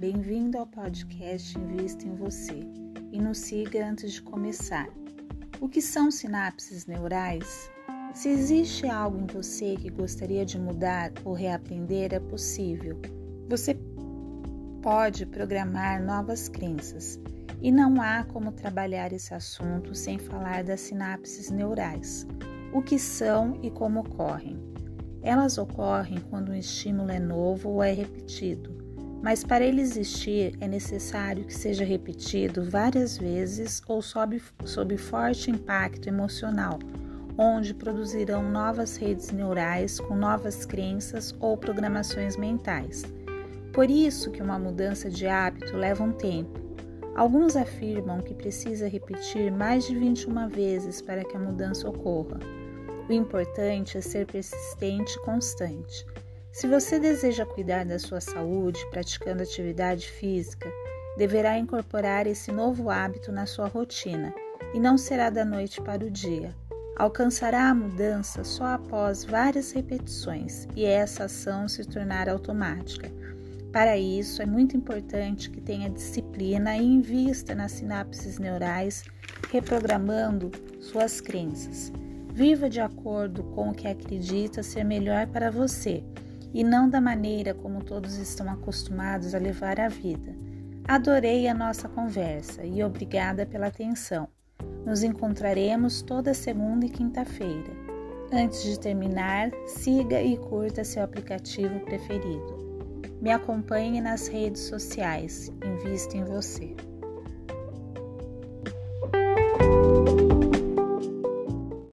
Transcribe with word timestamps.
bem-vindo 0.00 0.58
ao 0.58 0.66
podcast 0.66 1.56
Invista 1.56 2.04
em 2.04 2.16
Você 2.16 2.68
e 3.12 3.20
nos 3.20 3.38
siga 3.38 3.88
antes 3.88 4.14
de 4.14 4.20
começar. 4.20 4.88
O 5.60 5.68
que 5.68 5.80
são 5.80 6.10
sinapses 6.10 6.86
neurais? 6.86 7.70
Se 8.12 8.28
existe 8.28 8.88
algo 8.88 9.20
em 9.20 9.26
você 9.26 9.76
que 9.76 9.88
gostaria 9.88 10.44
de 10.44 10.58
mudar 10.58 11.12
ou 11.24 11.32
reaprender, 11.32 12.12
é 12.12 12.18
possível. 12.18 13.00
Você 13.48 13.78
pode 14.82 15.24
programar 15.24 16.02
novas 16.02 16.48
crenças 16.48 17.20
e 17.62 17.70
não 17.70 18.02
há 18.02 18.24
como 18.24 18.50
trabalhar 18.50 19.12
esse 19.12 19.32
assunto 19.32 19.94
sem 19.94 20.18
falar 20.18 20.64
das 20.64 20.80
sinapses 20.80 21.50
neurais, 21.50 22.26
o 22.72 22.82
que 22.82 22.98
são 22.98 23.60
e 23.62 23.70
como 23.70 24.00
ocorrem. 24.00 24.58
Elas 25.22 25.56
ocorrem 25.56 26.18
quando 26.30 26.48
um 26.48 26.54
estímulo 26.56 27.12
é 27.12 27.20
novo 27.20 27.68
ou 27.68 27.82
é 27.82 27.92
repetido, 27.92 28.85
mas 29.22 29.42
para 29.42 29.64
ele 29.64 29.80
existir 29.80 30.56
é 30.60 30.68
necessário 30.68 31.44
que 31.44 31.54
seja 31.54 31.84
repetido 31.84 32.64
várias 32.68 33.18
vezes 33.18 33.82
ou 33.88 34.00
sob, 34.02 34.40
sob 34.64 34.96
forte 34.96 35.50
impacto 35.50 36.08
emocional, 36.08 36.78
onde 37.38 37.74
produzirão 37.74 38.42
novas 38.42 38.96
redes 38.96 39.30
neurais 39.30 40.00
com 40.00 40.14
novas 40.16 40.64
crenças 40.64 41.34
ou 41.40 41.56
programações 41.56 42.36
mentais. 42.36 43.02
Por 43.72 43.90
isso 43.90 44.30
que 44.30 44.42
uma 44.42 44.58
mudança 44.58 45.10
de 45.10 45.26
hábito 45.26 45.76
leva 45.76 46.02
um 46.02 46.12
tempo. 46.12 46.66
Alguns 47.14 47.56
afirmam 47.56 48.20
que 48.20 48.34
precisa 48.34 48.88
repetir 48.88 49.50
mais 49.50 49.86
de 49.86 49.94
21 49.94 50.48
vezes 50.48 51.00
para 51.00 51.24
que 51.24 51.36
a 51.36 51.40
mudança 51.40 51.88
ocorra. 51.88 52.38
O 53.08 53.12
importante 53.12 53.96
é 53.96 54.00
ser 54.00 54.26
persistente 54.26 55.16
e 55.16 55.24
constante. 55.24 56.06
Se 56.56 56.66
você 56.66 56.98
deseja 56.98 57.44
cuidar 57.44 57.84
da 57.84 57.98
sua 57.98 58.18
saúde 58.18 58.80
praticando 58.90 59.42
atividade 59.42 60.10
física, 60.10 60.72
deverá 61.18 61.58
incorporar 61.58 62.26
esse 62.26 62.50
novo 62.50 62.88
hábito 62.88 63.30
na 63.30 63.44
sua 63.44 63.68
rotina 63.68 64.34
e 64.72 64.80
não 64.80 64.96
será 64.96 65.28
da 65.28 65.44
noite 65.44 65.82
para 65.82 66.02
o 66.02 66.10
dia. 66.10 66.56
Alcançará 66.96 67.68
a 67.68 67.74
mudança 67.74 68.42
só 68.42 68.68
após 68.68 69.22
várias 69.22 69.70
repetições 69.72 70.66
e 70.74 70.86
essa 70.86 71.24
ação 71.24 71.68
se 71.68 71.84
tornar 71.84 72.26
automática. 72.26 73.12
Para 73.70 73.98
isso, 73.98 74.40
é 74.40 74.46
muito 74.46 74.74
importante 74.74 75.50
que 75.50 75.60
tenha 75.60 75.90
disciplina 75.90 76.74
e 76.78 76.82
invista 76.82 77.54
nas 77.54 77.72
sinapses 77.72 78.38
neurais, 78.38 79.04
reprogramando 79.52 80.50
suas 80.80 81.20
crenças. 81.20 81.92
Viva 82.32 82.70
de 82.70 82.80
acordo 82.80 83.42
com 83.42 83.68
o 83.68 83.74
que 83.74 83.86
acredita 83.86 84.62
ser 84.62 84.84
melhor 84.84 85.26
para 85.26 85.50
você 85.50 86.02
e 86.56 86.64
não 86.64 86.88
da 86.88 87.02
maneira 87.02 87.52
como 87.52 87.84
todos 87.84 88.16
estão 88.16 88.50
acostumados 88.50 89.34
a 89.34 89.38
levar 89.38 89.78
a 89.78 89.90
vida. 89.90 90.34
Adorei 90.88 91.46
a 91.48 91.52
nossa 91.52 91.86
conversa 91.86 92.64
e 92.64 92.82
obrigada 92.82 93.44
pela 93.44 93.66
atenção. 93.66 94.26
Nos 94.86 95.02
encontraremos 95.02 96.00
toda 96.00 96.32
segunda 96.32 96.86
e 96.86 96.88
quinta-feira. 96.88 97.70
Antes 98.32 98.62
de 98.62 98.80
terminar, 98.80 99.50
siga 99.66 100.22
e 100.22 100.38
curta 100.38 100.82
seu 100.82 101.02
aplicativo 101.02 101.78
preferido. 101.80 103.04
Me 103.20 103.30
acompanhe 103.30 104.00
nas 104.00 104.26
redes 104.26 104.62
sociais. 104.62 105.52
Invisto 105.62 106.16
em 106.16 106.24
você. 106.24 106.74